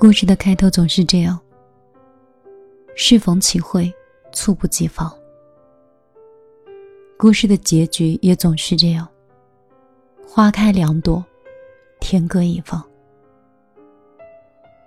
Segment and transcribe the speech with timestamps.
[0.00, 1.36] 故事的开头总是这样：
[2.94, 3.92] 适逢其会，
[4.30, 5.12] 猝不及防。
[7.16, 9.08] 故事的结局也总是这样：
[10.24, 11.24] 花开两朵，
[11.98, 12.80] 天各一方。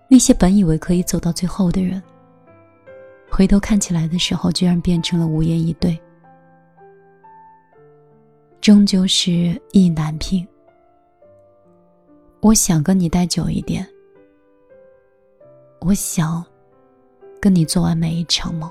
[0.07, 2.01] 那些本以为可以走到最后的人，
[3.29, 5.99] 回头看起来的时候，居然变成了无言以对。
[8.61, 10.47] 终究是意难平。
[12.39, 13.85] 我想跟你待久一点。
[15.83, 16.45] 我想
[17.39, 18.69] 跟你做完每一场梦。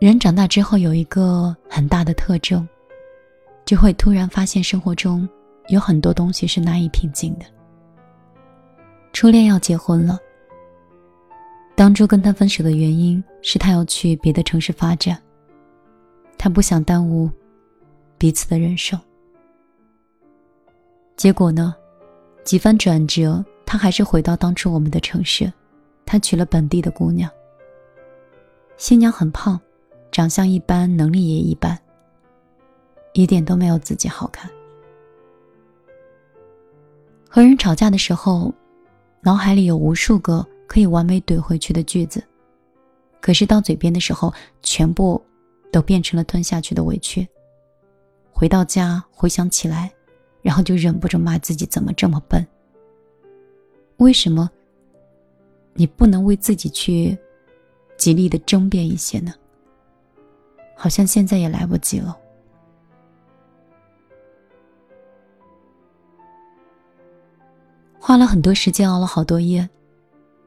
[0.00, 2.66] 人长大之后有一个很大的特征，
[3.66, 5.28] 就会突然发现生活中
[5.68, 7.44] 有很多东西是难以平静的。
[9.12, 10.18] 初恋要结婚了，
[11.74, 15.20] 当初跟他分手的原因是他要去别的城市发展，
[16.38, 17.30] 他不想耽误
[18.16, 18.98] 彼此的人生。
[21.18, 21.76] 结果呢？
[22.44, 25.52] 几番转折，他还是回到当初我们的城市。
[26.04, 27.30] 他娶了本地的姑娘。
[28.76, 29.58] 新娘很胖，
[30.10, 31.78] 长相一般，能力也一般，
[33.12, 34.50] 一点都没有自己好看。
[37.28, 38.52] 和人吵架的时候，
[39.22, 42.22] 脑海里有无数个可以完美怼回去的句子，
[43.20, 45.22] 可是到嘴边的时候，全部
[45.70, 47.26] 都变成了吞下去的委屈。
[48.32, 49.90] 回到家，回想起来。
[50.42, 52.46] 然后就忍不住骂自己怎么这么笨。
[53.98, 54.50] 为什么
[55.74, 57.16] 你不能为自己去
[57.96, 59.32] 极力的争辩一些呢？
[60.74, 62.18] 好像现在也来不及了。
[68.00, 69.68] 花了很多时间，熬了好多夜，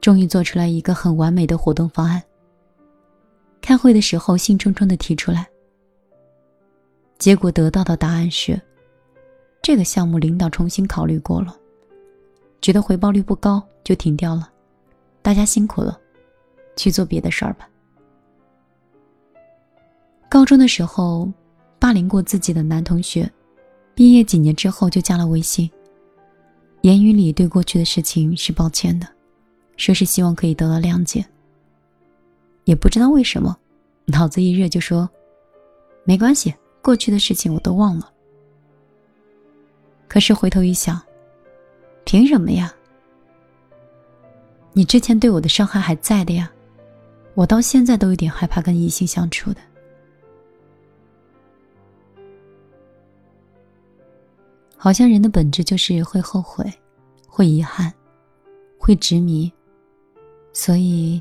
[0.02, 2.22] 终于做出来一个很完美的活动方案。
[3.62, 5.48] 开会的时候，兴冲冲的提出来，
[7.18, 8.60] 结果得到的答案是。
[9.66, 11.52] 这个项目领导重新考虑过了，
[12.60, 14.48] 觉得回报率不高，就停掉了。
[15.22, 15.98] 大家辛苦了，
[16.76, 17.68] 去做别的事儿吧。
[20.28, 21.28] 高中的时候，
[21.80, 23.28] 霸凌过自己的男同学，
[23.92, 25.68] 毕业几年之后就加了微信，
[26.82, 29.08] 言语里对过去的事情是抱歉的，
[29.76, 31.26] 说是希望可以得到谅解。
[32.66, 33.58] 也不知道为什么，
[34.04, 35.10] 脑子一热就说
[36.06, 38.08] ：“没关系，过去的事情我都忘了。”
[40.08, 41.00] 可是回头一想，
[42.04, 42.72] 凭什么呀？
[44.72, 46.50] 你之前对我的伤害还在的呀，
[47.34, 49.60] 我到现在都有点害怕跟异性相处的。
[54.76, 56.64] 好像人的本质就是会后悔，
[57.26, 57.92] 会遗憾，
[58.78, 59.50] 会执迷，
[60.52, 61.20] 所以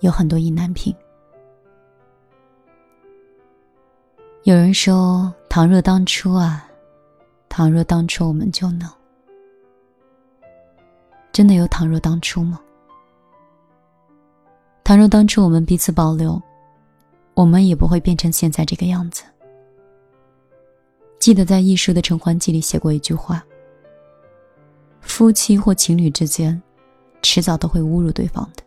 [0.00, 0.94] 有很多意难平。
[4.42, 6.65] 有人说，倘若当初啊。
[7.56, 8.86] 倘若当初我们就能，
[11.32, 12.60] 真的有倘若当初吗？
[14.84, 16.38] 倘若当初我们彼此保留，
[17.32, 19.22] 我们也不会变成现在这个样子。
[21.18, 23.42] 记得在《艺术的陈欢记》里写过一句话：
[25.00, 26.62] 夫妻或情侣之间，
[27.22, 28.62] 迟早都会侮辱对方的。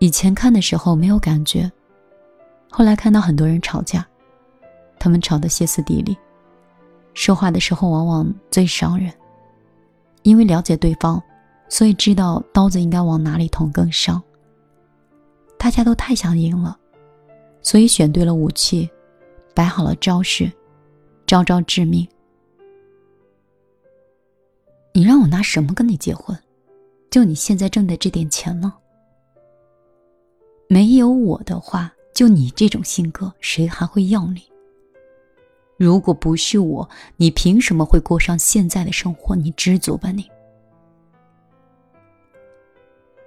[0.00, 1.72] 以前看的时候没有感觉，
[2.70, 4.06] 后来看到很多人吵架，
[4.98, 6.14] 他们吵得歇斯底里。
[7.18, 9.12] 说话的时候往往最伤人，
[10.22, 11.20] 因为了解对方，
[11.68, 14.22] 所以知道刀子应该往哪里捅更伤。
[15.58, 16.78] 大家都太想赢了，
[17.60, 18.88] 所以选对了武器，
[19.52, 20.48] 摆好了招式，
[21.26, 22.06] 招招致命。
[24.92, 26.38] 你让我拿什么跟你结婚？
[27.10, 28.72] 就你现在挣的这点钱呢？
[30.68, 34.40] 没有我的话，就你这种性格，谁还会要你？
[35.78, 39.36] 如果不是我，你凭什么会过上现在的生活？
[39.36, 40.28] 你知足吧，你。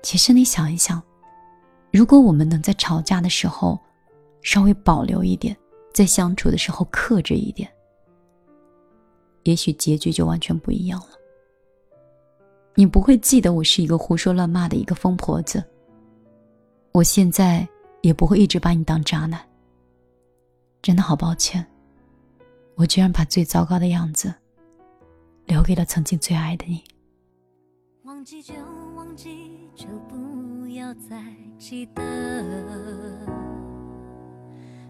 [0.03, 1.01] 其实你想一想，
[1.91, 3.79] 如果我们能在吵架的时候
[4.41, 5.55] 稍微保留一点，
[5.93, 7.71] 在相处的时候克制一点，
[9.43, 11.11] 也许结局就完全不一样了。
[12.75, 15.63] 你不会记得我是一个胡说乱骂的一个疯婆子，
[16.91, 17.65] 我现在
[18.01, 19.39] 也不会一直把你当渣男。
[20.81, 21.65] 真的好抱歉。
[22.75, 24.33] 我居然把最糟糕的样子
[25.45, 26.83] 留给了曾经最爱的你。
[28.03, 28.53] 忘记就
[28.95, 31.23] 忘记，就不要再
[31.57, 32.01] 记得。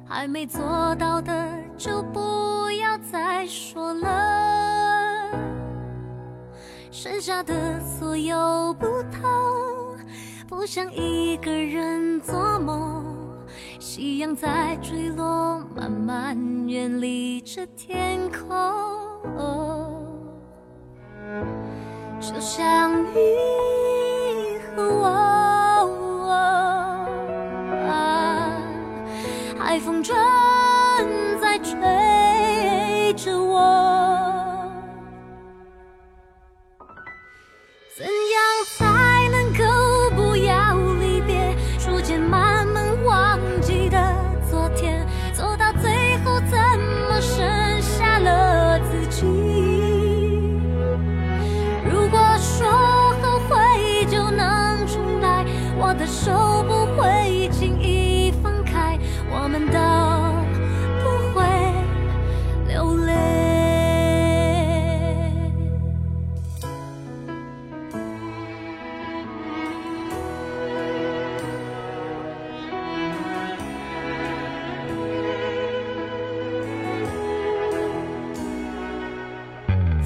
[0.06, 5.32] 还没做到的，就不要再说了。
[6.92, 9.98] 剩下的所有不同，
[10.48, 13.11] 不想一个人做梦。
[14.02, 16.36] 一样在坠落慢慢
[16.68, 18.50] 远离这天空。
[22.20, 23.81] 就像你。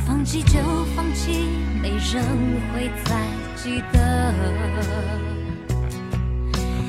[0.05, 0.59] 放弃就
[0.95, 1.47] 放弃
[1.81, 2.23] 没人
[2.73, 3.15] 会再
[3.55, 4.33] 记得。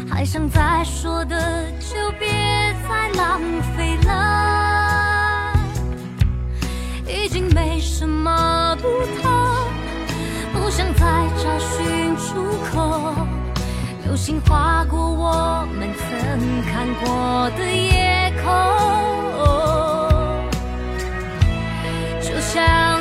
[0.09, 2.29] 还想再说的就别
[2.89, 3.41] 再浪
[3.77, 5.53] 费了。
[7.07, 8.89] 已经没什么不
[9.21, 9.33] 同
[10.53, 13.15] 不想再找寻出口。
[14.05, 18.87] 流星划过我们曾看过的夜空。
[22.23, 22.96] 就像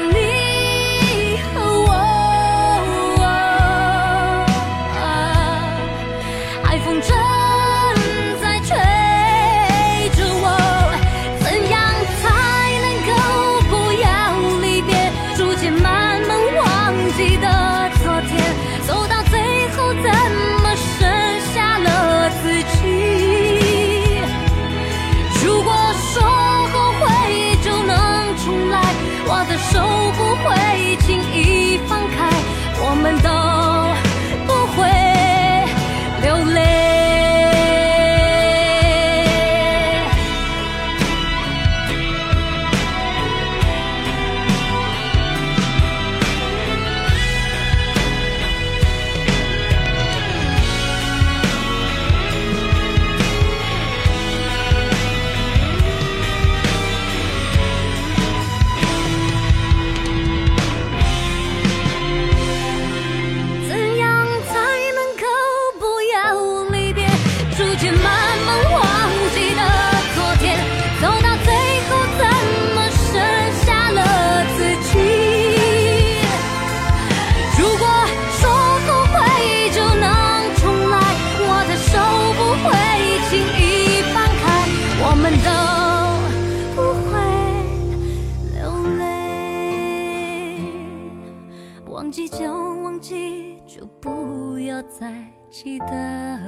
[92.15, 95.13] 即将忘记就不要再
[95.49, 96.39] 记得。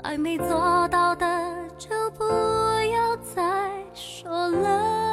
[0.00, 1.26] 还没做到的
[1.76, 3.42] 就不要再
[3.92, 5.05] 说了。